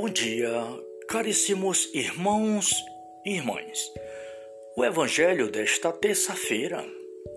Bom 0.00 0.08
dia, 0.08 0.50
caríssimos 1.08 1.90
irmãos 1.92 2.74
e 3.22 3.34
irmãs. 3.34 3.92
O 4.74 4.82
evangelho 4.82 5.50
desta 5.50 5.92
terça-feira 5.92 6.82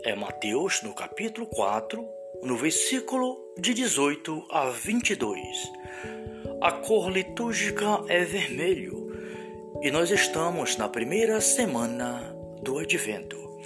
é 0.06 0.16
Mateus, 0.16 0.82
no 0.82 0.96
capítulo 0.96 1.46
4, 1.48 2.08
no 2.42 2.56
versículo 2.56 3.38
de 3.60 3.74
18 3.74 4.48
a 4.50 4.70
22. 4.70 5.46
A 6.62 6.72
cor 6.72 7.12
litúrgica 7.12 8.02
é 8.08 8.24
vermelho 8.24 9.12
e 9.82 9.92
nós 9.92 10.10
estamos 10.10 10.78
na 10.78 10.88
primeira 10.88 11.42
semana 11.42 12.34
do 12.62 12.80
Advento. 12.80 13.60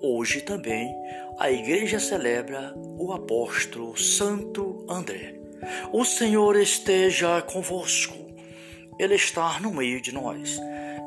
Hoje 0.00 0.40
também 0.40 0.90
a 1.38 1.50
igreja 1.50 2.00
celebra 2.00 2.72
o 2.74 3.12
apóstolo 3.12 3.94
Santo 3.98 4.82
André. 4.88 5.43
O 5.92 6.04
Senhor 6.04 6.56
esteja 6.56 7.40
convosco, 7.42 8.16
Ele 8.98 9.14
está 9.14 9.60
no 9.60 9.72
meio 9.72 10.00
de 10.00 10.12
nós. 10.12 10.60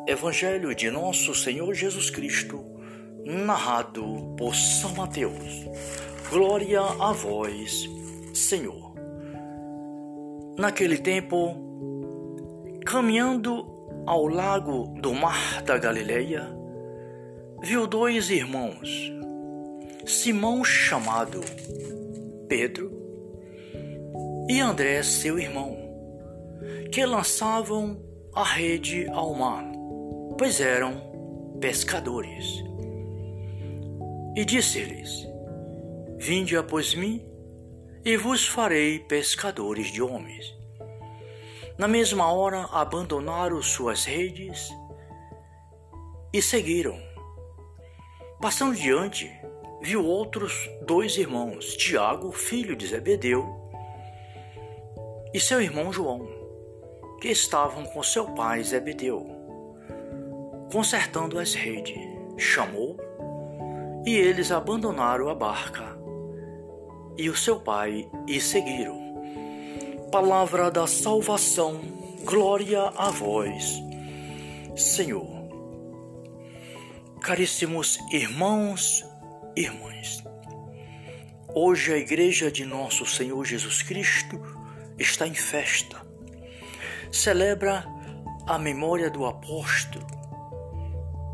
Evangelho 0.08 0.74
de 0.74 0.90
Nosso 0.90 1.36
Senhor 1.36 1.74
Jesus 1.74 2.10
Cristo, 2.10 2.64
narrado 3.26 4.34
por 4.38 4.56
São 4.56 4.96
Mateus. 4.96 5.66
Glória 6.30 6.82
a 6.82 7.12
vós, 7.12 7.90
Senhor. 8.34 8.94
Naquele 10.58 10.98
tempo, 10.98 11.56
caminhando 12.86 13.68
ao 14.06 14.28
lago 14.28 14.94
do 15.02 15.14
Mar 15.14 15.62
da 15.64 15.78
Galileia, 15.78 16.48
viu 17.62 17.86
dois 17.86 18.30
irmãos, 18.30 19.12
Simão 20.06 20.64
chamado 20.64 21.42
Pedro 22.48 22.97
e 24.50 24.62
André, 24.62 25.04
seu 25.04 25.38
irmão, 25.38 25.78
que 26.92 27.06
lançavam 27.06 28.02
a 28.34 28.44
rede 28.44 29.06
ao 29.10 29.34
mar, 29.34 29.66
pois 30.38 30.62
eram 30.62 31.58
pescadores. 31.60 32.64
E 34.36 34.46
disse-lhes: 34.46 35.28
Vinde 36.18 36.56
após 36.56 36.96
mim, 36.96 37.26
e 38.06 38.16
vos 38.16 38.48
farei 38.48 39.00
pescadores 39.00 39.92
de 39.92 40.02
homens. 40.02 40.56
Na 41.78 41.88
mesma 41.88 42.32
hora 42.32 42.70
abandonaram 42.72 43.62
suas 43.62 44.06
redes 44.06 44.70
e 46.34 46.42
seguiram. 46.42 46.98
Passando 48.42 48.76
diante, 48.76 49.30
viu 49.82 50.06
outros 50.06 50.70
dois 50.86 51.18
irmãos, 51.18 51.76
Tiago, 51.76 52.32
filho 52.32 52.76
de 52.76 52.88
Zebedeu, 52.88 53.67
e 55.34 55.40
seu 55.40 55.62
irmão 55.62 55.92
João, 55.92 56.28
que 57.22 57.30
estavam 57.30 57.84
com 57.86 58.04
seu 58.04 58.26
pai 58.34 58.64
Zebedeu, 58.64 59.26
consertando 60.72 61.40
as 61.40 61.54
redes. 61.54 61.98
Chamou 62.38 62.96
e 64.06 64.16
eles 64.16 64.52
abandonaram 64.52 65.28
a 65.28 65.36
barca 65.36 65.98
e 67.18 67.30
o 67.30 67.36
seu 67.36 67.60
pai 67.60 68.08
e 68.28 68.40
seguiram. 68.40 68.96
Palavra 70.12 70.70
da 70.70 70.86
salvação, 70.86 71.82
glória 72.24 72.84
a 72.96 73.10
vós, 73.10 73.82
Senhor. 74.76 75.28
Caríssimos 77.22 77.98
irmãos 78.12 79.04
e 79.56 79.62
irmãs, 79.62 80.24
hoje 81.54 81.92
a 81.92 81.98
Igreja 81.98 82.52
de 82.52 82.64
Nosso 82.64 83.06
Senhor 83.06 83.44
Jesus 83.44 83.82
Cristo 83.82 84.40
está 84.98 85.28
em 85.28 85.34
festa. 85.34 86.02
Celebra 87.12 87.86
a 88.46 88.58
memória 88.58 89.10
do 89.10 89.26
apóstolo 89.26 90.06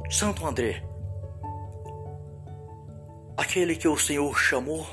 Santo 0.10 0.46
André, 0.46 0.84
aquele 3.36 3.76
que 3.76 3.88
o 3.88 3.98
Senhor 3.98 4.38
chamou 4.38 4.86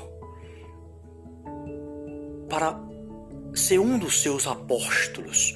para 2.49 2.79
ser 3.53 3.79
um 3.79 3.99
dos 3.99 4.21
seus 4.21 4.47
apóstolos, 4.47 5.55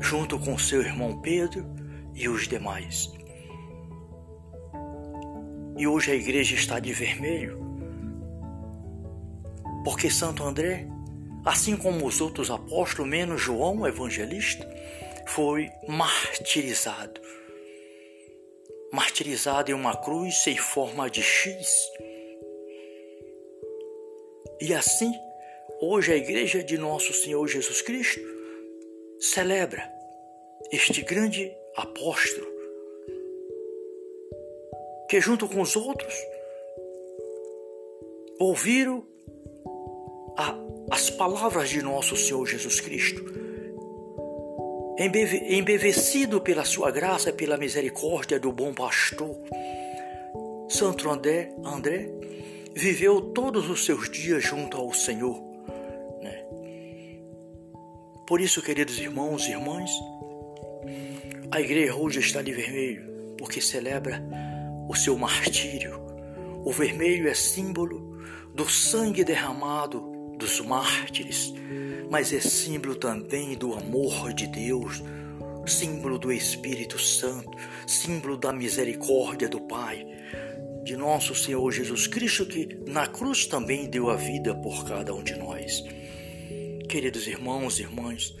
junto 0.00 0.38
com 0.38 0.56
seu 0.56 0.80
irmão 0.80 1.20
Pedro 1.20 1.66
e 2.14 2.28
os 2.28 2.46
demais. 2.46 3.12
E 5.76 5.86
hoje 5.86 6.12
a 6.12 6.14
igreja 6.14 6.54
está 6.54 6.78
de 6.78 6.92
vermelho, 6.92 7.58
porque 9.84 10.08
Santo 10.08 10.44
André 10.44 10.86
assim 11.44 11.76
como 11.76 12.06
os 12.06 12.20
outros 12.20 12.50
apóstolos, 12.50 13.10
menos 13.10 13.40
João, 13.40 13.80
o 13.80 13.86
evangelista, 13.86 14.68
foi 15.26 15.70
martirizado. 15.88 17.20
Martirizado 18.92 19.70
em 19.70 19.74
uma 19.74 19.96
cruz 19.96 20.46
em 20.46 20.56
forma 20.56 21.10
de 21.10 21.22
X. 21.22 21.68
E 24.60 24.74
assim, 24.74 25.12
hoje 25.80 26.12
a 26.12 26.16
igreja 26.16 26.62
de 26.62 26.78
nosso 26.78 27.12
Senhor 27.12 27.46
Jesus 27.48 27.82
Cristo 27.82 28.20
celebra 29.18 29.90
este 30.70 31.02
grande 31.02 31.52
apóstolo 31.76 32.52
que 35.12 35.20
junto 35.20 35.46
com 35.46 35.60
os 35.60 35.76
outros 35.76 36.14
ouviram 38.38 39.06
as 40.92 41.08
palavras 41.08 41.70
de 41.70 41.80
nosso 41.80 42.14
Senhor 42.14 42.46
Jesus 42.46 42.78
Cristo. 42.78 43.24
Embevecido 44.98 46.38
pela 46.38 46.66
sua 46.66 46.90
graça 46.90 47.30
e 47.30 47.32
pela 47.32 47.56
misericórdia 47.56 48.38
do 48.38 48.52
bom 48.52 48.74
pastor, 48.74 49.34
Santo 50.68 51.08
André, 51.08 51.50
André 51.64 52.10
viveu 52.74 53.22
todos 53.22 53.70
os 53.70 53.86
seus 53.86 54.10
dias 54.10 54.44
junto 54.44 54.76
ao 54.76 54.92
Senhor. 54.92 55.42
Né? 56.20 56.44
Por 58.26 58.38
isso, 58.38 58.60
queridos 58.60 58.98
irmãos 58.98 59.46
e 59.46 59.52
irmãs, 59.52 59.90
a 61.50 61.58
igreja 61.58 61.96
hoje 61.96 62.20
está 62.20 62.42
de 62.42 62.52
vermelho, 62.52 63.34
porque 63.38 63.62
celebra 63.62 64.22
o 64.86 64.94
seu 64.94 65.16
martírio. 65.16 65.98
O 66.66 66.70
vermelho 66.70 67.30
é 67.30 67.34
símbolo 67.34 68.18
do 68.54 68.68
sangue 68.68 69.24
derramado 69.24 70.11
dos 70.42 70.60
mártires, 70.60 71.54
mas 72.10 72.32
é 72.32 72.40
símbolo 72.40 72.96
também 72.96 73.56
do 73.56 73.74
amor 73.74 74.32
de 74.32 74.48
Deus, 74.48 75.00
símbolo 75.64 76.18
do 76.18 76.32
Espírito 76.32 76.98
Santo, 76.98 77.48
símbolo 77.86 78.36
da 78.36 78.52
misericórdia 78.52 79.48
do 79.48 79.60
Pai, 79.60 80.04
de 80.82 80.96
nosso 80.96 81.32
Senhor 81.32 81.70
Jesus 81.70 82.08
Cristo, 82.08 82.44
que 82.44 82.76
na 82.88 83.06
cruz 83.06 83.46
também 83.46 83.88
deu 83.88 84.10
a 84.10 84.16
vida 84.16 84.52
por 84.52 84.84
cada 84.84 85.14
um 85.14 85.22
de 85.22 85.36
nós. 85.36 85.84
Queridos 86.88 87.28
irmãos 87.28 87.78
e 87.78 87.82
irmãs, 87.82 88.34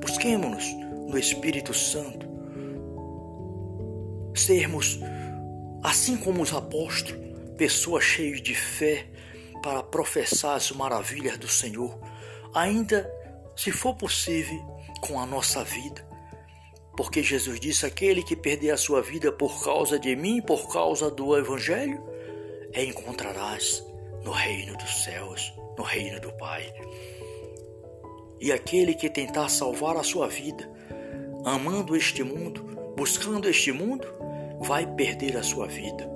busquemos-nos 0.00 0.64
no 1.08 1.16
Espírito 1.16 1.72
Santo, 1.72 2.26
sermos, 4.34 4.98
assim 5.84 6.16
como 6.16 6.42
os 6.42 6.52
apóstolos, 6.52 7.22
pessoas 7.56 8.02
cheias 8.02 8.42
de 8.42 8.56
fé, 8.56 9.06
para 9.64 9.82
professar 9.82 10.56
as 10.56 10.70
maravilhas 10.70 11.38
do 11.38 11.48
Senhor, 11.48 11.98
ainda 12.52 13.10
se 13.56 13.72
for 13.72 13.94
possível, 13.94 14.60
com 15.00 15.18
a 15.18 15.24
nossa 15.24 15.64
vida. 15.64 16.06
Porque 16.94 17.22
Jesus 17.22 17.58
disse: 17.58 17.86
aquele 17.86 18.22
que 18.22 18.36
perder 18.36 18.72
a 18.72 18.76
sua 18.76 19.00
vida 19.00 19.32
por 19.32 19.64
causa 19.64 19.98
de 19.98 20.14
mim, 20.14 20.42
por 20.42 20.70
causa 20.70 21.10
do 21.10 21.34
Evangelho, 21.34 22.04
é 22.74 22.84
encontrarás 22.84 23.82
no 24.22 24.32
reino 24.32 24.76
dos 24.76 25.02
céus, 25.02 25.54
no 25.78 25.82
reino 25.82 26.20
do 26.20 26.30
Pai. 26.34 26.70
E 28.38 28.52
aquele 28.52 28.94
que 28.94 29.08
tentar 29.08 29.48
salvar 29.48 29.96
a 29.96 30.02
sua 30.02 30.28
vida, 30.28 30.70
amando 31.42 31.96
este 31.96 32.22
mundo, 32.22 32.62
buscando 32.94 33.48
este 33.48 33.72
mundo, 33.72 34.06
vai 34.60 34.86
perder 34.86 35.38
a 35.38 35.42
sua 35.42 35.66
vida 35.66 36.13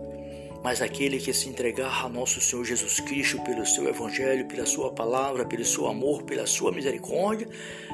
mas 0.63 0.83
aquele 0.83 1.19
que 1.19 1.33
se 1.33 1.49
entregar 1.49 2.05
a 2.05 2.09
nosso 2.09 2.41
Senhor 2.41 2.65
Jesus 2.65 3.01
Cristo 3.01 3.41
pelo 3.43 3.65
seu 3.65 3.89
Evangelho, 3.89 4.47
pela 4.47 4.67
sua 4.67 4.93
palavra, 4.93 5.45
pelo 5.45 5.65
seu 5.65 5.87
amor, 5.87 6.23
pela 6.23 6.47
sua 6.47 6.73
misericórdia, 6.73 7.49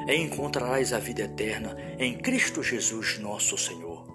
encontrarás 0.07 0.91
a 0.91 0.99
vida 0.99 1.23
eterna 1.23 1.77
em 1.99 2.17
Cristo 2.17 2.63
Jesus, 2.63 3.19
nosso 3.19 3.57
Senhor. 3.57 4.05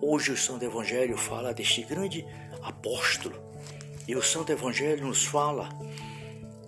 Hoje 0.00 0.32
o 0.32 0.36
Santo 0.36 0.64
Evangelho 0.64 1.16
fala 1.16 1.52
deste 1.52 1.82
grande 1.82 2.24
apóstolo 2.62 3.36
e 4.06 4.14
o 4.14 4.22
Santo 4.22 4.52
Evangelho 4.52 5.06
nos 5.06 5.24
fala 5.24 5.68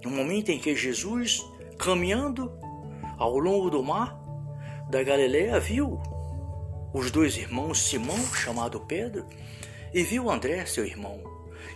no 0.05 0.11
momento 0.11 0.51
em 0.51 0.59
que 0.59 0.75
Jesus, 0.75 1.45
caminhando 1.79 2.53
ao 3.17 3.39
longo 3.39 3.71
do 3.71 3.83
mar 3.83 4.19
da 4.91 5.03
Galileia, 5.03 5.61
viu 5.61 6.01
os 6.93 7.11
dois 7.11 7.37
irmãos 7.37 7.83
Simão, 7.83 8.19
chamado 8.35 8.81
Pedro, 8.81 9.25
e 9.93 10.03
viu 10.03 10.31
André, 10.31 10.65
seu 10.67 10.85
irmão, 10.85 11.23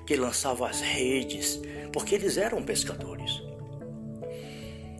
que 0.07 0.17
lançava 0.17 0.69
as 0.69 0.81
redes, 0.81 1.61
porque 1.93 2.15
eles 2.15 2.37
eram 2.37 2.63
pescadores. 2.63 3.43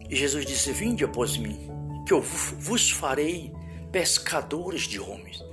E 0.09 0.15
Jesus 0.15 0.45
disse: 0.45 0.71
Vinde 0.71 1.03
após 1.03 1.37
mim, 1.37 1.57
que 2.05 2.13
eu 2.13 2.21
vos 2.21 2.91
farei 2.91 3.51
pescadores 3.91 4.83
de 4.83 4.99
homens. 4.99 5.43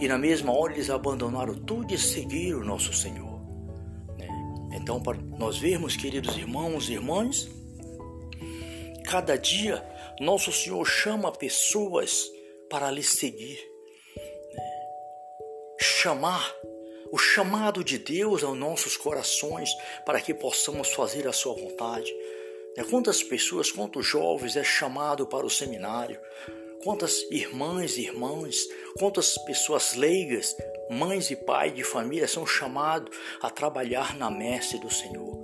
E 0.00 0.08
na 0.08 0.18
mesma 0.18 0.52
hora 0.52 0.72
eles 0.72 0.90
abandonaram 0.90 1.54
tudo 1.54 1.94
e 1.94 1.98
seguiram 1.98 2.60
o 2.60 2.64
nosso 2.64 2.92
Senhor. 2.92 3.40
Né? 4.18 4.28
Então, 4.74 5.00
para 5.00 5.16
nós 5.38 5.58
vermos, 5.58 5.96
queridos 5.96 6.36
irmãos 6.36 6.88
e 6.88 6.94
irmãs, 6.94 7.48
cada 9.04 9.36
dia 9.36 9.84
nosso 10.20 10.52
Senhor 10.52 10.84
chama 10.84 11.32
pessoas 11.32 12.28
para 12.68 12.90
lhe 12.90 13.02
seguir. 13.02 13.58
Né? 14.54 14.70
Chamar 15.80 16.52
o 17.12 17.18
chamado 17.18 17.84
de 17.84 17.98
Deus 17.98 18.42
aos 18.42 18.56
nossos 18.56 18.96
corações 18.96 19.68
para 20.06 20.18
que 20.18 20.32
possamos 20.32 20.94
fazer 20.94 21.28
a 21.28 21.32
sua 21.32 21.54
vontade. 21.54 22.10
Né? 22.74 22.82
Quantas 22.88 23.22
pessoas, 23.22 23.70
quantos 23.70 24.06
jovens 24.06 24.56
é 24.56 24.64
chamado 24.64 25.26
para 25.26 25.44
o 25.44 25.50
seminário? 25.50 26.18
Quantas 26.82 27.22
irmãs 27.30 27.98
e 27.98 28.00
irmãos, 28.00 28.66
quantas 28.98 29.36
pessoas 29.38 29.94
leigas, 29.94 30.56
mães 30.90 31.30
e 31.30 31.36
pais 31.36 31.74
de 31.74 31.84
família 31.84 32.26
são 32.26 32.46
chamados 32.46 33.14
a 33.42 33.50
trabalhar 33.50 34.16
na 34.16 34.30
messe 34.30 34.78
do 34.78 34.90
Senhor? 34.90 35.42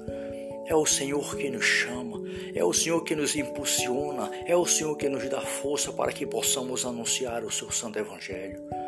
É 0.67 0.75
o 0.75 0.87
Senhor 0.87 1.37
que 1.37 1.50
nos 1.50 1.65
chama, 1.65 2.19
é 2.55 2.65
o 2.65 2.73
Senhor 2.73 3.05
que 3.05 3.15
nos 3.15 3.37
impulsiona, 3.37 4.31
é 4.47 4.56
o 4.56 4.67
Senhor 4.67 4.97
que 4.97 5.09
nos 5.09 5.29
dá 5.29 5.43
força 5.43 5.93
para 5.93 6.12
que 6.12 6.26
possamos 6.26 6.87
anunciar 6.87 7.44
o 7.44 7.53
seu 7.53 7.70
santo 7.70 7.99
evangelho. 7.99 8.88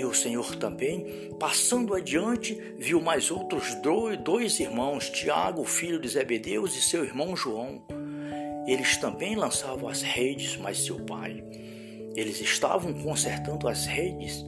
E 0.00 0.04
o 0.04 0.14
Senhor 0.14 0.56
também, 0.56 1.30
passando 1.38 1.94
adiante, 1.94 2.58
viu 2.78 3.02
mais 3.02 3.30
outros 3.30 3.74
dois 4.24 4.58
irmãos, 4.58 5.10
Tiago, 5.10 5.62
filho 5.66 6.00
de 6.00 6.08
Zebedeus, 6.08 6.74
e 6.74 6.80
seu 6.80 7.04
irmão 7.04 7.36
João. 7.36 7.82
Eles 8.66 8.96
também 8.96 9.36
lançavam 9.36 9.90
as 9.90 10.00
redes, 10.00 10.56
mas 10.56 10.82
seu 10.86 10.98
pai. 11.04 11.44
Eles 12.16 12.40
estavam 12.40 12.94
consertando 12.94 13.68
as 13.68 13.84
redes 13.84 14.42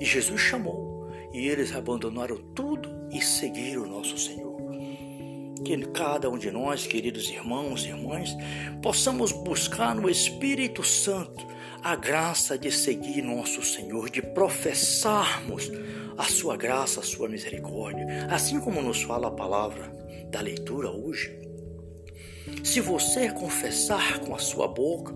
e 0.00 0.04
Jesus 0.04 0.40
chamou, 0.40 1.08
e 1.32 1.46
eles 1.46 1.72
abandonaram 1.72 2.36
tudo 2.52 2.90
e 3.12 3.22
seguiram 3.22 3.84
o 3.84 3.88
nosso 3.88 4.18
Senhor. 4.18 4.58
Que 5.64 5.76
cada 5.92 6.28
um 6.28 6.36
de 6.36 6.50
nós, 6.50 6.88
queridos 6.88 7.30
irmãos 7.30 7.84
e 7.84 7.90
irmãs, 7.90 8.36
possamos 8.82 9.30
buscar 9.30 9.94
no 9.94 10.10
Espírito 10.10 10.82
Santo 10.82 11.46
a 11.82 11.94
graça 11.94 12.58
de 12.58 12.70
seguir 12.70 13.22
nosso 13.22 13.62
Senhor, 13.62 14.10
de 14.10 14.20
professarmos 14.20 15.70
a 16.16 16.24
sua 16.24 16.56
graça, 16.56 17.00
a 17.00 17.02
sua 17.02 17.28
misericórdia, 17.28 18.26
assim 18.30 18.60
como 18.60 18.82
nos 18.82 19.02
fala 19.02 19.28
a 19.28 19.32
palavra 19.32 19.88
da 20.30 20.40
leitura 20.40 20.90
hoje. 20.90 21.38
Se 22.64 22.80
você 22.80 23.30
confessar 23.30 24.18
com 24.20 24.34
a 24.34 24.38
sua 24.38 24.66
boca 24.66 25.14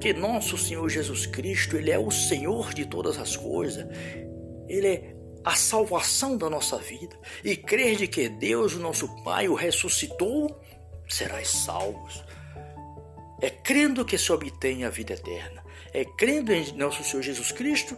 que 0.00 0.12
nosso 0.12 0.56
Senhor 0.56 0.88
Jesus 0.88 1.26
Cristo, 1.26 1.76
ele 1.76 1.90
é 1.90 1.98
o 1.98 2.10
Senhor 2.10 2.72
de 2.72 2.86
todas 2.86 3.18
as 3.18 3.36
coisas, 3.36 3.86
ele 4.68 4.86
é 4.86 5.16
a 5.44 5.54
salvação 5.54 6.36
da 6.36 6.50
nossa 6.50 6.76
vida, 6.76 7.18
e 7.44 7.56
crer 7.56 7.96
de 7.96 8.06
que 8.06 8.28
Deus, 8.28 8.74
o 8.74 8.80
nosso 8.80 9.08
Pai, 9.22 9.48
o 9.48 9.54
ressuscitou, 9.54 10.60
serás 11.08 11.48
salvos. 11.48 12.24
É 13.40 13.50
crendo 13.50 14.04
que 14.04 14.18
se 14.18 14.32
obtém 14.32 14.84
a 14.84 14.90
vida 14.90 15.14
eterna 15.14 15.65
é, 15.96 16.04
crendo 16.04 16.52
em 16.52 16.72
nosso 16.72 17.02
Senhor 17.02 17.22
Jesus 17.22 17.50
Cristo, 17.50 17.96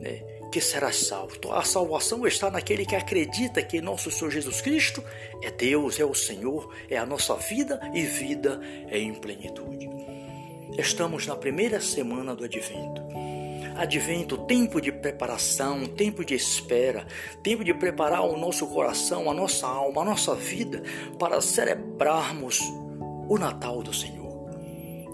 né, 0.00 0.22
que 0.50 0.62
será 0.62 0.90
salvo. 0.90 1.34
Então, 1.36 1.52
a 1.52 1.62
salvação 1.62 2.26
está 2.26 2.50
naquele 2.50 2.86
que 2.86 2.96
acredita 2.96 3.62
que 3.62 3.82
nosso 3.82 4.10
Senhor 4.10 4.30
Jesus 4.30 4.62
Cristo 4.62 5.04
é 5.42 5.50
Deus, 5.50 6.00
é 6.00 6.04
o 6.06 6.14
Senhor, 6.14 6.74
é 6.88 6.96
a 6.96 7.04
nossa 7.04 7.34
vida 7.34 7.78
e 7.92 8.00
vida 8.00 8.58
é 8.88 8.98
em 8.98 9.12
plenitude. 9.12 9.90
Estamos 10.78 11.26
na 11.26 11.36
primeira 11.36 11.82
semana 11.82 12.34
do 12.34 12.44
Advento. 12.44 13.02
Advento, 13.76 14.38
tempo 14.46 14.80
de 14.80 14.90
preparação, 14.90 15.84
tempo 15.84 16.24
de 16.24 16.34
espera, 16.34 17.06
tempo 17.42 17.62
de 17.62 17.74
preparar 17.74 18.22
o 18.22 18.38
nosso 18.38 18.66
coração, 18.68 19.30
a 19.30 19.34
nossa 19.34 19.66
alma, 19.66 20.00
a 20.00 20.04
nossa 20.04 20.34
vida 20.34 20.82
para 21.18 21.40
celebrarmos 21.42 22.60
o 23.28 23.36
Natal 23.36 23.82
do 23.82 23.92
Senhor. 23.92 24.23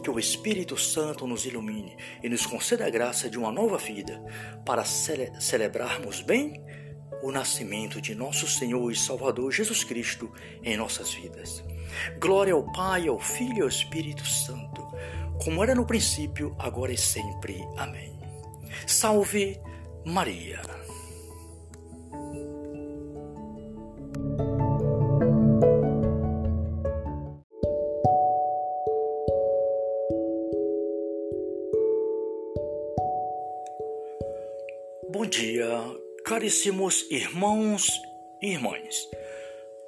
Que 0.02 0.10
o 0.10 0.18
Espírito 0.18 0.76
Santo 0.76 1.26
nos 1.26 1.44
ilumine 1.44 1.96
e 2.22 2.28
nos 2.28 2.46
conceda 2.46 2.86
a 2.86 2.90
graça 2.90 3.28
de 3.28 3.38
uma 3.38 3.52
nova 3.52 3.76
vida 3.76 4.22
para 4.64 4.84
cele 4.84 5.30
celebrarmos 5.40 6.22
bem 6.22 6.64
o 7.22 7.30
nascimento 7.30 8.00
de 8.00 8.14
nosso 8.14 8.46
Senhor 8.46 8.90
e 8.90 8.96
Salvador 8.96 9.52
Jesus 9.52 9.84
Cristo 9.84 10.32
em 10.62 10.76
nossas 10.76 11.12
vidas. 11.12 11.62
Glória 12.18 12.54
ao 12.54 12.64
Pai, 12.72 13.08
ao 13.08 13.18
Filho 13.18 13.58
e 13.58 13.62
ao 13.62 13.68
Espírito 13.68 14.26
Santo, 14.26 14.86
como 15.42 15.62
era 15.62 15.74
no 15.74 15.86
princípio, 15.86 16.54
agora 16.58 16.92
e 16.92 16.98
sempre. 16.98 17.62
Amém. 17.76 18.18
Salve 18.86 19.60
Maria. 20.04 20.60
Bom 35.20 35.26
dia, 35.26 35.68
caríssimos 36.24 37.06
irmãos 37.10 37.90
e 38.40 38.52
irmãs. 38.52 39.06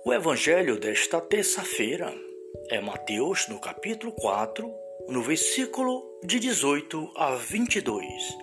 O 0.05 0.13
evangelho 0.13 0.79
desta 0.79 1.23
terça-feira 1.23 2.15
é 2.69 2.79
Mateus, 2.83 3.49
no 3.49 3.59
capítulo 3.59 4.13
4, 4.13 4.71
no 5.09 5.23
versículo 5.23 6.03
de 6.23 6.39
18 6.39 7.13
a 7.17 7.35
22. 7.37 8.37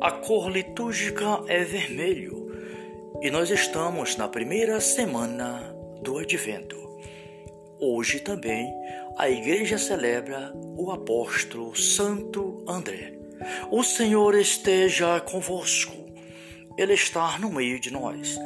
A 0.00 0.12
cor 0.12 0.48
litúrgica 0.48 1.42
é 1.48 1.64
vermelho 1.64 2.52
e 3.20 3.28
nós 3.28 3.50
estamos 3.50 4.14
na 4.14 4.28
primeira 4.28 4.80
semana 4.80 5.74
do 6.02 6.18
Advento. 6.18 7.00
Hoje 7.80 8.20
também 8.20 8.72
a 9.18 9.28
igreja 9.28 9.76
celebra 9.76 10.52
o 10.54 10.92
apóstolo 10.92 11.74
Santo 11.74 12.64
André. 12.68 13.15
O 13.70 13.82
Senhor 13.82 14.34
esteja 14.34 15.20
convosco, 15.20 15.94
Ele 16.76 16.94
está 16.94 17.38
no 17.38 17.50
meio 17.50 17.78
de 17.80 17.92
nós. 17.92 18.38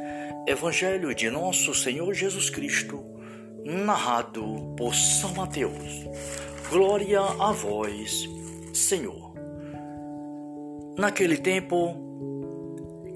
Evangelho 0.46 1.14
de 1.14 1.30
Nosso 1.30 1.74
Senhor 1.74 2.12
Jesus 2.14 2.50
Cristo, 2.50 3.04
narrado 3.64 4.74
por 4.76 4.94
São 4.94 5.34
Mateus. 5.34 6.06
Glória 6.68 7.20
a 7.20 7.52
vós, 7.52 8.28
Senhor. 8.72 9.34
Naquele 10.96 11.36
tempo, 11.36 11.94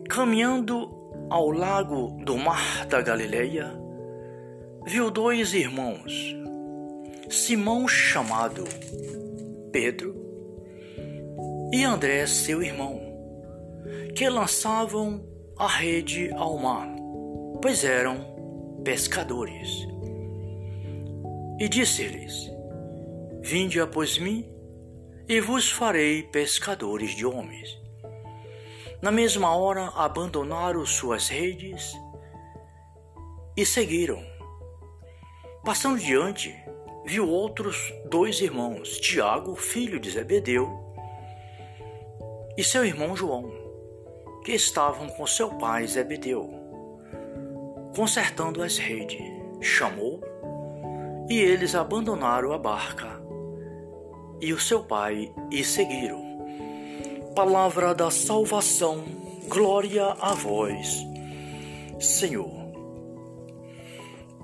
caminhando 0.08 0.90
ao 1.30 1.50
lago 1.50 2.16
do 2.24 2.36
Mar 2.36 2.86
da 2.86 3.00
Galileia, 3.00 3.72
viu 4.86 5.10
dois 5.10 5.54
irmãos, 5.54 6.36
Simão 7.28 7.88
chamado 7.88 8.64
Pedro 9.72 10.23
e 11.72 11.84
André, 11.84 12.26
seu 12.26 12.62
irmão, 12.62 13.00
que 14.14 14.28
lançavam 14.28 15.24
a 15.56 15.66
rede 15.66 16.30
ao 16.34 16.56
mar, 16.58 16.88
pois 17.60 17.84
eram 17.84 18.80
pescadores. 18.84 19.86
E 21.58 21.68
disse-lhes: 21.68 22.50
Vinde 23.40 23.80
após 23.80 24.18
mim, 24.18 24.48
e 25.28 25.40
vos 25.40 25.70
farei 25.70 26.22
pescadores 26.22 27.14
de 27.14 27.24
homens. 27.24 27.78
Na 29.00 29.10
mesma 29.10 29.54
hora 29.54 29.88
abandonaram 29.94 30.84
suas 30.86 31.28
redes 31.28 31.92
e 33.56 33.64
seguiram. 33.64 34.22
Passando 35.64 35.98
diante, 35.98 36.54
viu 37.04 37.28
outros 37.28 37.92
dois 38.08 38.40
irmãos, 38.40 38.98
Tiago, 38.98 39.54
filho 39.56 40.00
de 40.00 40.10
Zebedeu, 40.10 40.93
e 42.56 42.62
seu 42.62 42.84
irmão 42.84 43.16
João, 43.16 43.50
que 44.44 44.52
estavam 44.52 45.08
com 45.08 45.26
seu 45.26 45.50
pai 45.50 45.86
Zebedeu, 45.86 46.50
consertando 47.96 48.62
as 48.62 48.78
redes. 48.78 49.34
Chamou 49.60 50.20
e 51.28 51.38
eles 51.38 51.74
abandonaram 51.74 52.52
a 52.52 52.58
barca 52.58 53.18
e 54.40 54.52
o 54.52 54.60
seu 54.60 54.84
pai 54.84 55.32
e 55.50 55.64
seguiram. 55.64 56.22
Palavra 57.34 57.94
da 57.94 58.10
salvação, 58.10 59.04
glória 59.48 60.04
a 60.20 60.34
vós, 60.34 61.02
Senhor. 61.98 62.52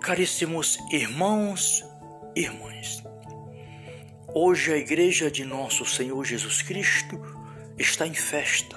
Caríssimos 0.01 0.79
irmãos 0.91 1.85
e 2.35 2.41
irmãs, 2.41 3.03
hoje 4.35 4.73
a 4.73 4.77
Igreja 4.79 5.31
de 5.31 5.45
Nosso 5.45 5.85
Senhor 5.85 6.25
Jesus 6.25 6.63
Cristo 6.63 7.21
está 7.81 8.07
em 8.07 8.15
festa. 8.15 8.77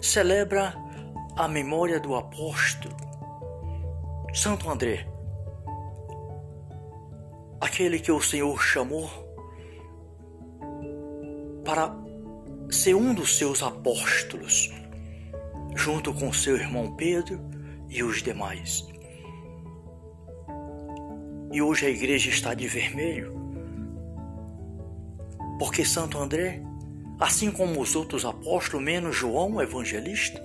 Celebra 0.00 0.74
a 1.36 1.48
memória 1.48 2.00
do 2.00 2.14
apóstolo 2.14 2.96
Santo 4.32 4.70
André, 4.70 5.06
aquele 7.60 7.98
que 7.98 8.12
o 8.12 8.20
Senhor 8.20 8.62
chamou 8.62 9.10
para 11.64 11.92
ser 12.70 12.94
um 12.94 13.12
dos 13.12 13.36
seus 13.36 13.62
apóstolos, 13.62 14.70
junto 15.74 16.14
com 16.14 16.32
seu 16.32 16.56
irmão 16.56 16.94
Pedro 16.94 17.40
e 17.88 18.02
os 18.04 18.22
demais. 18.22 18.86
E 21.52 21.60
hoje 21.60 21.86
a 21.86 21.90
igreja 21.90 22.30
está 22.30 22.54
de 22.54 22.68
vermelho, 22.68 23.34
porque 25.58 25.84
Santo 25.84 26.18
André, 26.18 26.62
assim 27.20 27.52
como 27.52 27.80
os 27.80 27.94
outros 27.94 28.24
apóstolos, 28.24 28.84
menos 28.84 29.14
João, 29.14 29.60
evangelista, 29.60 30.42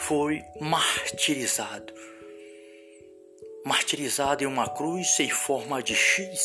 foi 0.00 0.42
martirizado. 0.60 1.92
Martirizado 3.64 4.42
em 4.42 4.46
uma 4.46 4.68
cruz 4.68 5.18
em 5.20 5.30
forma 5.30 5.82
de 5.82 5.94
X. 5.94 6.40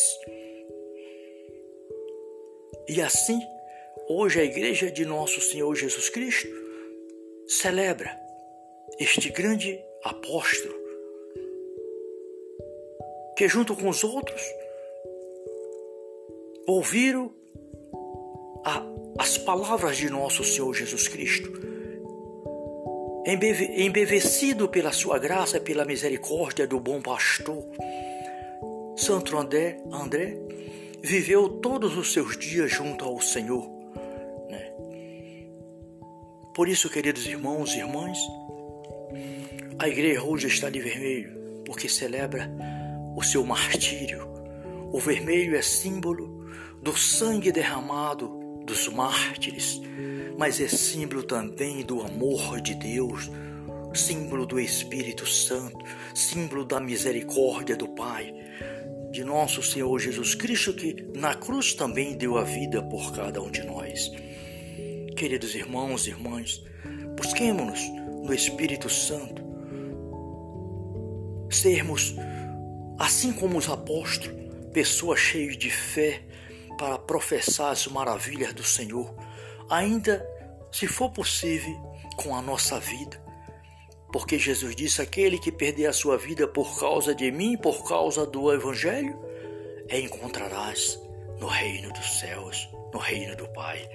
E 2.88 3.02
assim, 3.02 3.40
hoje 4.08 4.40
a 4.40 4.44
igreja 4.44 4.92
de 4.92 5.06
nosso 5.06 5.42
Senhor 5.42 5.74
Jesus 5.76 6.10
Cristo 6.10 6.48
celebra 7.48 8.16
este 9.00 9.30
grande 9.30 9.80
apóstolo 10.04 10.84
que 13.36 13.48
junto 13.48 13.76
com 13.76 13.90
os 13.90 14.04
outros 14.04 14.42
ouviram 16.68 17.34
a, 18.64 18.93
as 19.18 19.38
palavras 19.38 19.98
de 19.98 20.10
nosso 20.10 20.44
Senhor 20.44 20.74
Jesus 20.74 21.08
Cristo, 21.08 21.52
embevecido 23.26 24.68
pela 24.68 24.92
sua 24.92 25.18
graça, 25.18 25.60
pela 25.60 25.86
misericórdia 25.86 26.68
do 26.68 26.80
bom 26.80 27.02
pastor. 27.02 27.64
Santo 28.98 29.38
André, 29.38 29.78
André 29.92 30.38
viveu 31.02 31.50
todos 31.50 31.98
os 31.98 32.12
seus 32.12 32.38
dias 32.38 32.72
junto 32.72 33.06
ao 33.06 33.20
Senhor. 33.22 33.70
Né? 34.50 34.74
Por 36.54 36.68
isso, 36.68 36.90
queridos 36.90 37.26
irmãos 37.26 37.74
e 37.74 37.80
irmãs, 37.80 38.18
a 39.80 39.88
igreja 39.88 40.24
hoje 40.24 40.48
está 40.48 40.70
de 40.70 40.80
vermelho, 40.80 41.64
porque 41.66 41.88
celebra 41.88 42.50
o 43.16 43.24
seu 43.24 43.46
martírio. 43.46 44.28
O 44.92 45.00
vermelho 45.00 45.56
é 45.56 45.62
símbolo 45.62 46.46
do 46.82 46.96
sangue 46.96 47.52
derramado 47.52 48.43
dos 48.74 48.88
mártires, 48.88 49.80
mas 50.36 50.60
é 50.60 50.68
símbolo 50.68 51.22
também 51.22 51.84
do 51.84 52.02
amor 52.02 52.60
de 52.60 52.74
Deus, 52.74 53.30
símbolo 53.94 54.48
do 54.48 54.60
Espírito 54.60 55.28
Santo, 55.28 55.78
símbolo 56.16 56.66
da 56.66 56.80
misericórdia 56.80 57.78
do 57.78 57.88
Pai, 57.90 58.34
de 59.12 59.24
nosso 59.24 59.62
Senhor 59.62 60.00
Jesus 60.00 60.34
Cristo, 60.34 60.74
que 60.74 61.08
na 61.16 61.36
cruz 61.36 61.76
também 61.76 62.18
deu 62.18 62.36
a 62.36 62.44
vida 62.44 62.82
por 62.82 63.14
cada 63.14 63.40
um 63.44 63.52
de 63.52 63.62
nós. 63.62 64.12
Queridos 65.16 65.54
irmãos 65.54 66.08
e 66.08 66.10
irmãs, 66.10 66.64
busquemos-nos 67.16 67.80
no 68.26 68.34
Espírito 68.34 68.90
Santo, 68.90 69.44
sermos 71.52 72.16
assim 72.98 73.32
como 73.32 73.60
os 73.60 73.70
apóstolos, 73.70 74.36
pessoas 74.74 75.20
cheias 75.20 75.56
de 75.56 75.70
fé 75.70 76.24
para 76.78 76.98
professar 76.98 77.72
as 77.72 77.88
maravilhas 77.88 78.54
do 78.54 78.64
Senhor, 78.64 79.14
ainda 79.70 80.26
se 80.72 80.88
for 80.88 81.10
possível 81.12 81.76
com 82.18 82.36
a 82.36 82.42
nossa 82.42 82.80
vida. 82.80 83.22
Porque 84.12 84.38
Jesus 84.38 84.76
disse: 84.76 85.02
aquele 85.02 85.40
que 85.40 85.52
perder 85.52 85.88
a 85.88 85.94
sua 85.94 86.18
vida 86.18 86.48
por 86.48 86.80
causa 86.80 87.16
de 87.16 87.32
mim, 87.32 87.58
por 87.58 87.88
causa 87.88 88.26
do 88.26 88.54
Evangelho, 88.54 89.20
é 89.90 90.00
encontrarás 90.00 91.00
no 91.40 91.48
reino 91.48 91.92
dos 91.92 92.20
céus, 92.20 92.70
no 92.94 93.00
reino 93.00 93.36
do 93.36 93.48
Pai. 93.50 93.90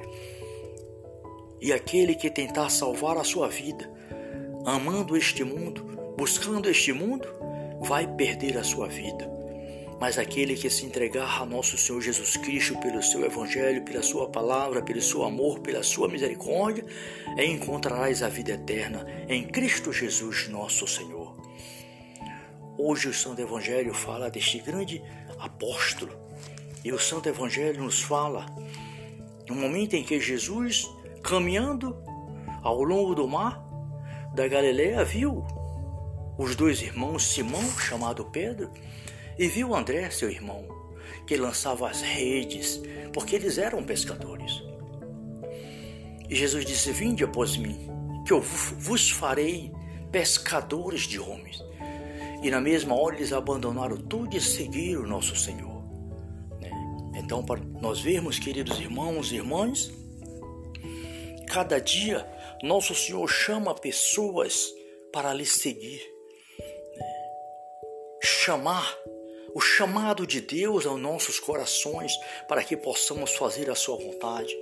E 1.60 1.72
aquele 1.72 2.14
que 2.14 2.30
tentar 2.30 2.68
salvar 2.70 3.16
a 3.16 3.24
sua 3.24 3.48
vida, 3.48 3.90
amando 4.66 5.16
este 5.16 5.42
mundo, 5.44 5.84
buscando 6.16 6.68
este 6.68 6.92
mundo, 6.92 7.28
vai 7.80 8.06
perder 8.16 8.58
a 8.58 8.64
sua 8.64 8.88
vida. 8.88 9.37
Mas 10.00 10.16
aquele 10.16 10.54
que 10.54 10.70
se 10.70 10.86
entregar 10.86 11.42
a 11.42 11.46
nosso 11.46 11.76
Senhor 11.76 12.00
Jesus 12.00 12.36
Cristo 12.36 12.78
pelo 12.78 13.02
seu 13.02 13.24
Evangelho, 13.24 13.82
pela 13.82 14.02
sua 14.02 14.28
palavra, 14.28 14.80
pelo 14.80 15.02
seu 15.02 15.24
amor, 15.24 15.58
pela 15.58 15.82
sua 15.82 16.08
misericórdia, 16.08 16.84
encontrarás 17.36 18.22
a 18.22 18.28
vida 18.28 18.52
eterna 18.52 19.04
em 19.28 19.46
Cristo 19.46 19.92
Jesus, 19.92 20.48
nosso 20.48 20.86
Senhor. 20.86 21.36
Hoje 22.78 23.08
o 23.08 23.14
Santo 23.14 23.42
Evangelho 23.42 23.92
fala 23.92 24.30
deste 24.30 24.60
grande 24.60 25.02
apóstolo. 25.40 26.12
E 26.84 26.92
o 26.92 26.98
Santo 26.98 27.28
Evangelho 27.28 27.82
nos 27.82 28.00
fala 28.00 28.46
no 29.48 29.56
momento 29.56 29.94
em 29.94 30.04
que 30.04 30.20
Jesus, 30.20 30.88
caminhando 31.24 31.96
ao 32.62 32.82
longo 32.84 33.16
do 33.16 33.26
mar 33.26 33.60
da 34.32 34.46
Galileia, 34.46 35.04
viu 35.04 35.44
os 36.38 36.54
dois 36.54 36.80
irmãos 36.82 37.26
Simão, 37.26 37.68
chamado 37.78 38.24
Pedro, 38.26 38.70
e 39.38 39.46
viu 39.46 39.74
André, 39.74 40.10
seu 40.10 40.30
irmão, 40.30 40.66
que 41.26 41.36
lançava 41.36 41.88
as 41.88 42.00
redes, 42.02 42.80
porque 43.12 43.36
eles 43.36 43.58
eram 43.58 43.82
pescadores. 43.82 44.62
E 46.28 46.34
Jesus 46.34 46.64
disse: 46.64 46.90
Vinde 46.92 47.24
após 47.24 47.56
mim, 47.56 47.78
que 48.26 48.32
eu 48.32 48.40
vos 48.40 49.10
farei 49.10 49.72
pescadores 50.10 51.02
de 51.02 51.20
homens. 51.20 51.62
E 52.42 52.50
na 52.50 52.60
mesma 52.60 52.94
hora 52.94 53.16
eles 53.16 53.32
abandonaram 53.32 53.96
tudo 53.96 54.36
e 54.36 54.40
seguiram 54.40 55.02
o 55.02 55.06
nosso 55.06 55.34
Senhor. 55.34 55.82
Né? 56.60 56.70
Então, 57.16 57.44
para 57.44 57.60
nós 57.60 58.00
vermos, 58.00 58.38
queridos 58.38 58.78
irmãos 58.78 59.32
e 59.32 59.36
irmãs, 59.36 59.90
cada 61.48 61.80
dia 61.80 62.26
nosso 62.62 62.94
Senhor 62.94 63.26
chama 63.28 63.74
pessoas 63.74 64.72
para 65.12 65.32
lhe 65.32 65.46
seguir 65.46 66.00
chamar, 68.48 68.96
o 69.54 69.60
chamado 69.60 70.26
de 70.26 70.40
Deus 70.40 70.86
aos 70.86 71.00
nossos 71.00 71.40
corações 71.40 72.12
para 72.48 72.62
que 72.62 72.76
possamos 72.76 73.34
fazer 73.34 73.70
a 73.70 73.74
sua 73.74 73.96
vontade. 73.96 74.54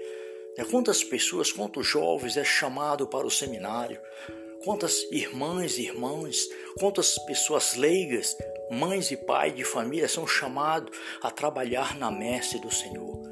Né, 0.56 0.64
quantas 0.70 1.04
pessoas, 1.04 1.52
quantos 1.52 1.86
jovens 1.86 2.36
é 2.36 2.44
chamado 2.44 3.06
para 3.06 3.26
o 3.26 3.30
seminário, 3.30 4.00
quantas 4.64 5.02
irmãs 5.12 5.78
e 5.78 5.82
irmãs, 5.82 6.48
quantas 6.78 7.18
pessoas 7.26 7.74
leigas, 7.74 8.36
mães 8.70 9.10
e 9.10 9.16
pais 9.16 9.54
de 9.54 9.64
família 9.64 10.08
são 10.08 10.26
chamados 10.26 10.96
a 11.22 11.30
trabalhar 11.30 11.96
na 11.96 12.10
messe 12.10 12.58
do 12.58 12.72
Senhor. 12.72 13.26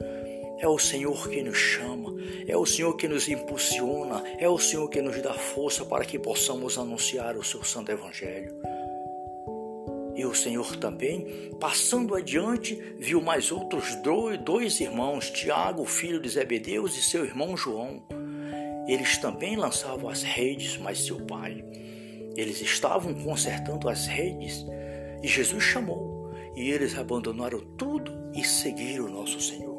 É 0.58 0.68
o 0.68 0.78
Senhor 0.78 1.28
que 1.28 1.42
nos 1.42 1.58
chama, 1.58 2.14
é 2.46 2.56
o 2.56 2.64
Senhor 2.64 2.94
que 2.96 3.08
nos 3.08 3.28
impulsiona, 3.28 4.23
é 4.38 4.49
o 4.49 4.58
Senhor 4.58 4.88
que 4.88 5.02
nos 5.02 5.20
dá 5.20 5.34
força 5.34 5.84
para 5.84 6.04
que 6.04 6.18
possamos 6.18 6.78
anunciar 6.78 7.37
o 7.37 7.44
seu 7.44 7.62
santo 7.64 7.90
evangelho. 7.90 8.54
E 10.14 10.25
o 10.25 10.35
Senhor 10.35 10.76
também, 10.76 11.50
passando 11.59 12.14
adiante, 12.14 12.80
viu 12.99 13.21
mais 13.21 13.50
outros 13.50 13.97
dois 14.44 14.80
irmãos, 14.80 15.30
Tiago, 15.30 15.85
filho 15.85 16.21
de 16.21 16.28
Zebedeus, 16.28 16.97
e 16.97 17.02
seu 17.02 17.25
irmão 17.25 17.56
João. 17.56 18.02
Eles 18.87 19.18
também 19.18 19.56
lançavam 19.56 20.09
as 20.09 20.23
redes, 20.23 20.76
mas 20.78 21.04
seu 21.04 21.25
pai. 21.26 21.64
Eles 22.37 22.61
estavam 22.61 23.14
consertando 23.14 23.88
as 23.88 24.06
redes 24.06 24.64
e 25.25 25.26
Jesus 25.26 25.64
chamou, 25.64 26.30
e 26.54 26.71
eles 26.71 26.99
abandonaram 26.99 27.59
tudo 27.78 28.12
e 28.35 28.44
seguiram 28.44 29.06
o 29.06 29.11
nosso 29.11 29.40
Senhor. 29.40 29.73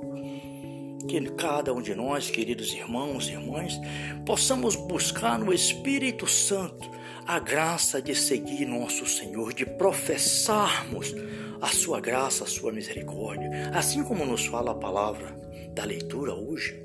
Que 1.07 1.21
cada 1.31 1.74
um 1.74 1.81
de 1.81 1.93
nós, 1.93 2.29
queridos 2.29 2.74
irmãos 2.74 3.27
e 3.27 3.33
irmãs, 3.33 3.79
possamos 4.25 4.75
buscar 4.75 5.38
no 5.38 5.53
Espírito 5.53 6.27
Santo 6.27 6.89
a 7.25 7.39
graça 7.39 8.01
de 8.01 8.13
seguir 8.15 8.65
nosso 8.65 9.05
Senhor, 9.05 9.53
de 9.53 9.65
professarmos 9.65 11.15
a 11.62 11.67
sua 11.67 12.00
graça, 12.00 12.43
a 12.43 12.47
sua 12.47 12.71
misericórdia, 12.71 13.50
assim 13.74 14.03
como 14.03 14.25
nos 14.25 14.45
fala 14.45 14.71
a 14.71 14.75
palavra 14.75 15.35
da 15.74 15.83
leitura 15.83 16.33
hoje. 16.33 16.83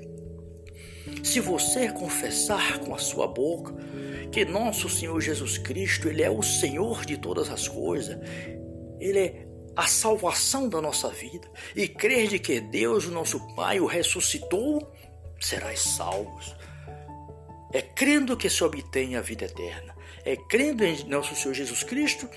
Se 1.23 1.39
você 1.39 1.89
confessar 1.89 2.79
com 2.79 2.93
a 2.93 2.97
sua 2.97 3.27
boca 3.27 3.73
que 4.31 4.45
nosso 4.45 4.87
Senhor 4.87 5.19
Jesus 5.19 5.57
Cristo, 5.57 6.07
ele 6.07 6.23
é 6.23 6.29
o 6.29 6.41
Senhor 6.41 7.05
de 7.05 7.17
todas 7.17 7.49
as 7.49 7.67
coisas, 7.67 8.17
ele 8.99 9.19
é 9.19 9.50
a 9.81 9.87
salvação 9.87 10.69
da 10.69 10.81
nossa 10.81 11.09
vida, 11.09 11.47
e 11.75 11.87
crer 11.87 12.27
de 12.27 12.39
que 12.39 12.59
Deus, 12.59 13.05
o 13.05 13.11
nosso 13.11 13.39
Pai, 13.55 13.79
o 13.79 13.85
ressuscitou, 13.85 14.91
serás 15.39 15.81
salvos. 15.81 16.55
É 17.73 17.81
crendo 17.81 18.35
que 18.35 18.49
se 18.49 18.63
obtém 18.63 19.15
a 19.15 19.21
vida 19.21 19.45
eterna 19.45 19.91
é, 20.25 20.35
crendo 20.35 20.83
em 20.83 21.03
nosso 21.05 21.35
Senhor 21.35 21.53
Jesus 21.53 21.83
Cristo, 21.83 22.29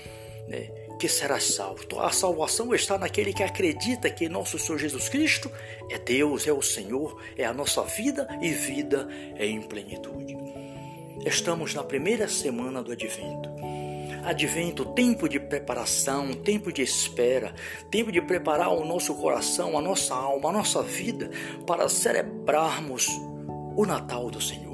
né, 0.47 0.69
que 0.99 1.07
será 1.07 1.39
salvo. 1.39 1.83
Então, 1.83 1.99
a 1.99 2.11
salvação 2.11 2.73
está 2.73 2.97
naquele 2.97 3.33
que 3.33 3.43
acredita 3.43 4.09
que 4.09 4.29
nosso 4.29 4.57
Senhor 4.57 4.77
Jesus 4.77 5.09
Cristo 5.09 5.51
é 5.89 5.97
Deus, 5.97 6.47
é 6.47 6.53
o 6.53 6.61
Senhor, 6.61 7.21
é 7.37 7.45
a 7.45 7.53
nossa 7.53 7.83
vida 7.83 8.27
e 8.41 8.49
vida 8.49 9.07
é 9.35 9.45
em 9.45 9.61
plenitude. 9.61 10.35
Estamos 11.25 11.73
na 11.73 11.83
primeira 11.83 12.27
semana 12.27 12.83
do 12.83 12.91
Advento. 12.91 13.49
Advento, 14.25 14.85
tempo 14.93 15.29
de 15.29 15.39
preparação, 15.39 16.33
tempo 16.33 16.71
de 16.71 16.81
espera, 16.81 17.53
tempo 17.91 18.11
de 18.11 18.21
preparar 18.21 18.69
o 18.69 18.83
nosso 18.83 19.13
coração, 19.15 19.77
a 19.77 19.81
nossa 19.81 20.15
alma, 20.15 20.49
a 20.49 20.53
nossa 20.53 20.81
vida 20.81 21.29
para 21.65 21.87
celebrarmos 21.87 23.07
o 23.75 23.85
Natal 23.85 24.29
do 24.31 24.41
Senhor. 24.41 24.65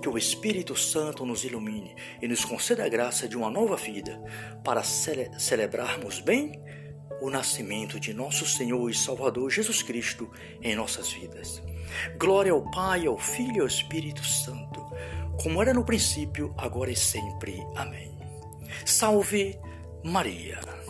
Que 0.00 0.08
o 0.08 0.18
Espírito 0.18 0.76
Santo 0.76 1.24
nos 1.24 1.44
ilumine 1.44 1.94
e 2.20 2.26
nos 2.26 2.44
conceda 2.44 2.84
a 2.84 2.88
graça 2.88 3.28
de 3.28 3.36
uma 3.36 3.50
nova 3.50 3.76
vida 3.76 4.20
para 4.64 4.82
cele 4.82 5.30
celebrarmos 5.38 6.20
bem 6.20 6.60
o 7.20 7.30
nascimento 7.30 8.00
de 8.00 8.12
nosso 8.12 8.44
Senhor 8.44 8.90
e 8.90 8.94
Salvador 8.94 9.48
Jesus 9.48 9.80
Cristo 9.80 10.28
em 10.60 10.74
nossas 10.74 11.12
vidas. 11.12 11.62
Glória 12.18 12.50
ao 12.50 12.68
Pai, 12.70 13.06
ao 13.06 13.16
Filho 13.16 13.58
e 13.58 13.60
ao 13.60 13.66
Espírito 13.66 14.24
Santo, 14.24 14.84
como 15.40 15.62
era 15.62 15.72
no 15.72 15.84
princípio, 15.84 16.52
agora 16.58 16.90
e 16.90 16.96
sempre. 16.96 17.64
Amém. 17.76 18.21
Salve 18.84 19.58
Maria. 20.04 20.81